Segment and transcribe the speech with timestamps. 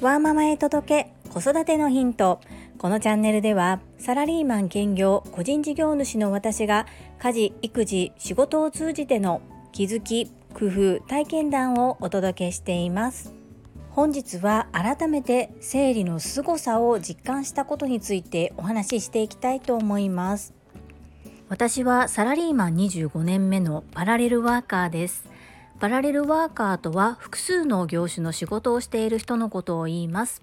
[0.00, 2.40] ワーママへ届け子育てのヒント。
[2.78, 6.86] このチャンネルではサラリーマン兼業個人事業主の私が
[7.18, 9.40] 家事育児仕事を通じての
[9.72, 13.34] 気づき工夫体験談をお届けしています。
[13.90, 20.54] 本日は改めて生理の凄さを実感したことについてお話ししていきたいと思います。
[21.48, 25.35] 私はサラリーマン25年目のパラレルワーカーです。
[25.78, 30.42] パラレルワーカーとは複数の業種の仕事をしている人のことを言います。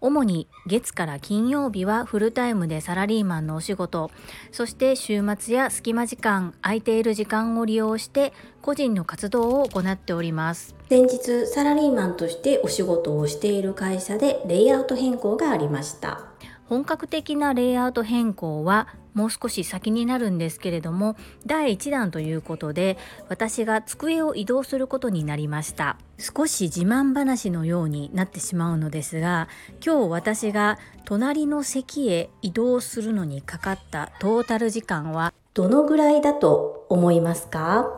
[0.00, 4.10] 主に月から金曜日はフルタイムでサラリーマンのお仕事。
[4.52, 10.76] そして週末や隙間時間空いている時間を利用して個人の活動を行っております。
[10.88, 16.26] 先日サラリーマンとしてお仕事をしている会社でレイアウト変更がありました。
[16.66, 22.96] 本格的なレイアウト変更はもう少し先になるんですけれども第1弾ということで
[23.28, 29.48] 私が机を移動することになりました少し自慢話のようになってしまうのですが
[29.84, 37.90] 今日私が隣の席へ移動するのにかかったトータル時間はどのぐらいだと思いますか？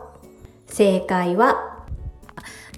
[0.65, 1.85] 正解は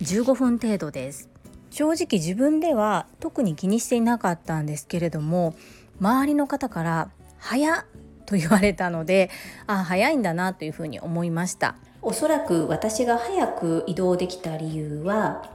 [0.02, 1.30] 15分程度です
[1.70, 5.56] 正直自分では特に気にしていなかったんですけれども
[6.02, 7.86] 周りの方から「早っ!」
[8.26, 9.30] と言われたので
[9.68, 11.76] あ早いんだなというふうに思いました。
[12.02, 15.50] おそらく私が早く移動できた理由は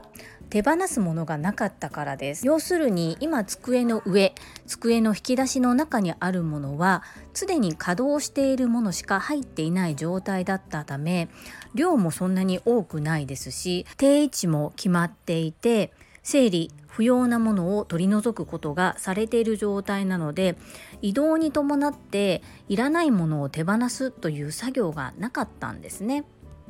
[0.49, 2.47] 手放すものがなかったからです。
[2.47, 4.33] 要するに今机の上
[4.65, 7.03] 机の引き出しの中にあるものは
[7.33, 11.29] 常に稼働しているものしか入っていない状態だったため
[11.75, 15.91] 量もそんなに多くないですし定位置も決まっていて
[16.23, 20.57] 整理不要なものを取り除くことがされている状態なので
[21.01, 26.25] 移動に伴っていらないものを手放すという作業がなかったんですね。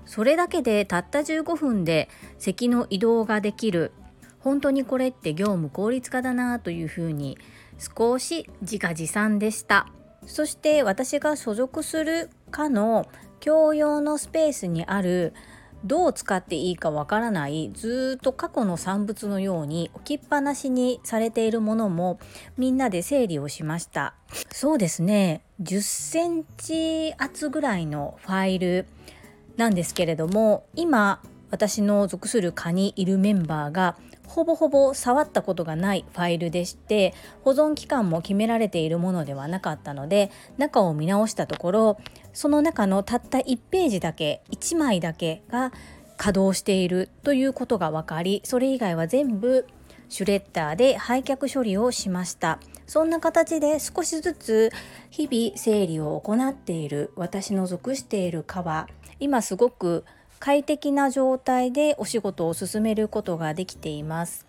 [0.05, 3.91] それだけでたった15分で席の移動ができる
[4.39, 7.37] 本当にこれって業務効率化だなというふうに
[7.77, 9.87] 少し自画自賛でした
[10.25, 13.07] そして私が所属する課の
[13.39, 15.33] 共用のスペースにある
[15.83, 22.19] どう使っていいかわからないずっと過去の産物のように置きっぱなしにされているものも
[22.57, 24.13] みんなで整理をしました。
[24.51, 25.41] そうですね。
[25.61, 28.85] 10センチ厚ぐらいのファイル
[29.57, 31.21] なんですけれども今
[31.51, 41.97] 私の属する課にいるメンバーがほぼほぼ触ったことがないファイルでして保存期間も決められているものではなかったので中を見直したところ
[42.33, 45.71] その中のたった1ページだけ1枚だけが
[46.17, 49.65] 稼働しているということが分かりそれ以外は全部
[50.09, 52.59] シュレッダーで廃却処理をしました。
[52.89, 54.71] そんな形で少しずつ
[55.11, 58.87] 日々整理を行っている私の属している課は
[59.19, 60.05] 今すごく
[60.39, 64.45] 快適な状態でお仕事を進めることができています。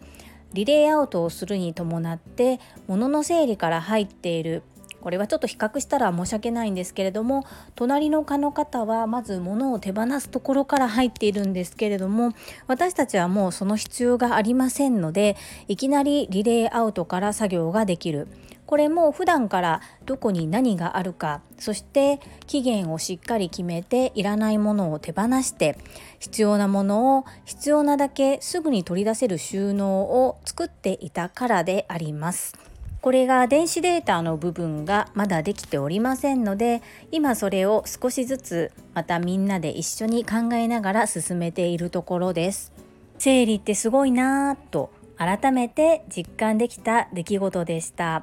[0.53, 2.59] リレーアウトをするに伴って
[2.89, 4.63] 物の整理から入っている
[5.01, 12.33] これはちょっと比較したら申し訳ないんですけれども隣の科の方はまず物を手放すところから入っているんですけれども
[12.67, 15.37] 私たちはもうその必要がありませんので
[15.69, 18.29] いきなりリレーアウトから作業ができる
[18.71, 25.77] これも普段からどこに何があるかそして期限をしっかり決めていらないものを手放して
[26.21, 32.57] 必要なものを必要なだけすぐに取り出せる収納を作っていたからであります。
[33.01, 42.73] これが電子データの部分がまだできておりませんので今それを少しずつまたみんなで一緒に考えながら進めているところです。
[43.19, 48.23] 整理ってすごいなぁと改めて実感できた出来事でした。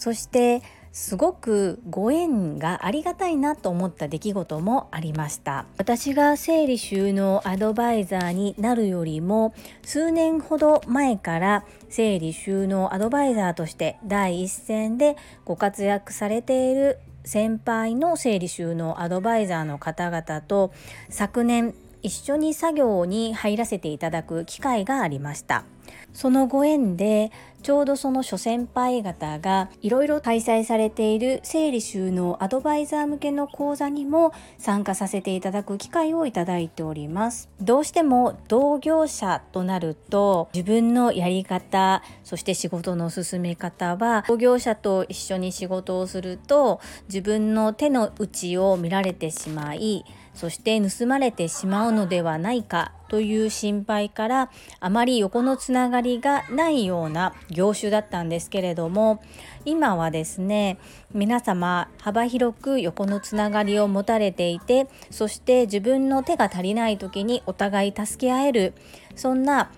[0.00, 0.62] そして
[0.92, 5.66] すごくご縁がありがたいなと思った出来事もありました。
[5.76, 20.72] 私が整理収納アドバイザーになるよりも数年ほど前から整理収納アドバイザーとして第一線でご活躍されている先輩の整理収納アドバイザーの方々と
[21.10, 25.64] 昨年一緒に作業に入らせていただく機会がありました。
[26.12, 27.30] そのご縁で
[27.62, 37.50] ちょうどその諸先輩方がいろいろ開催されている整理収納アドバイザー向けの講座にも参加させていただく機会をいただいております。
[37.60, 50.04] どうしても同業者となると自分のやり方そして仕事の進め方は同業者と一緒に仕事をすると自分の手の内を見られてしまい
[50.34, 59.22] そして盗まれてしまうのではないかという心配からあまり横のつながりがないような業種だったんですけれども
[59.64, 60.78] 今はですね
[61.12, 68.74] 皆様幅広く横のつながりを持たれていてそして自分の手が足りない時にお互い助け合える
[69.16, 69.72] そんな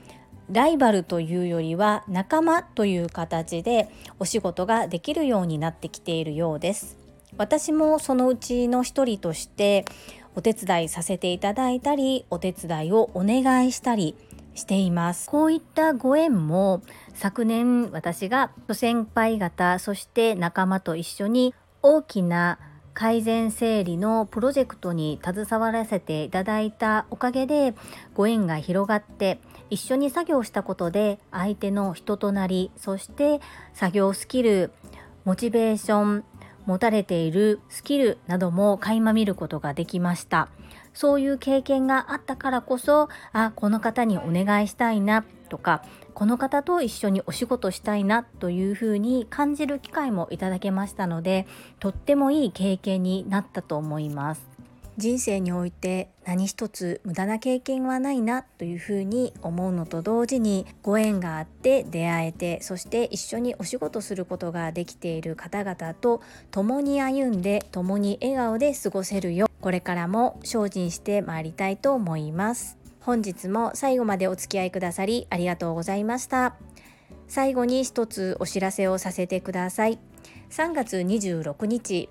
[0.51, 3.89] ライバルというよりは仲間という形で
[4.19, 6.99] お仕事ができるようになってきているようです。
[7.39, 9.87] 私もそのうちの一人として
[10.35, 14.17] お手伝いさせていただいたりお手伝いをお願いしたり
[14.55, 15.29] しています。
[15.31, 16.83] こういったご縁も
[17.15, 22.59] 昨年私が先輩方そして仲間と一緒に大きな
[22.95, 27.75] 改善整理のプロジェクトに携わらせていただいたおかげで
[28.15, 29.41] ご縁が広がって
[29.71, 33.41] 一緒に作業したことで相手の人となりそして
[33.73, 34.71] 作業スキル
[35.25, 36.25] モチベーション
[36.67, 40.49] 持たれているスキルなども垣間見ることができました。
[40.95, 45.83] そういう経験があったからこそあこの方にお願いしたいなとか
[46.15, 51.47] この方と一緒にお仕事したいなというふうに感じる機会もいただけましたので
[51.81, 54.52] とってもいい経験になったと思います。
[54.99, 72.77] 人生において何一つ無駄な経験はないなというふうに思うのと同時にご縁があって出会えてそして一緒にお仕事することができている方々と共に歩んで共に笑顔で過ごせるようこれからも精進してまいりたいと思います。
[73.01, 76.57] 本日も最後までお付き合いくださりありがとうございました。
[77.29, 79.99] 最後に一つお知らせをさせてください。
[80.51, 82.09] 3月26日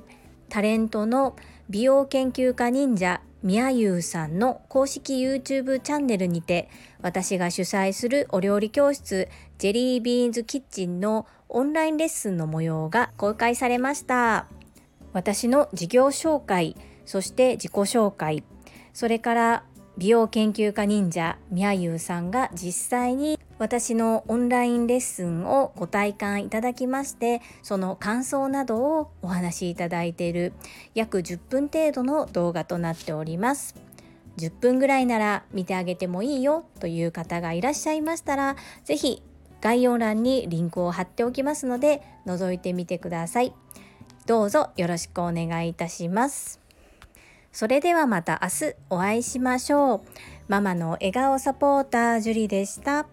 [0.50, 1.36] タレントの
[1.72, 6.70] 美容研究家忍者みやゆうさんの公式 YouTube チャンネルにて
[7.02, 14.48] 私が主催するお料理教室ジェリービーンズキッチンのオンラインレッスンの模様が公開されました。
[15.14, 16.76] 私の事業紹介
[17.06, 18.44] そして自己紹介
[18.92, 19.64] それから
[19.98, 30.54] 美容研究家忍者みやゆうさんが実際に私のオンラインレッスンをご体感いただきましてその感想などをお話しいただいている
[30.96, 33.76] 約10分程度の動画となっております。
[34.38, 38.56] 10分ぐらいなら見てあげてもいいよという方がいらっしゃいましたら
[38.86, 39.22] 是非
[39.60, 43.54] 概要欄にリンクを貼っておきますので覗いてみてください。
[44.26, 46.62] どうぞよろしくお願いいたします。
[47.52, 50.02] それではまた明日お会いしましょう。
[50.48, 53.08] ママの笑顔サポータージュリでした。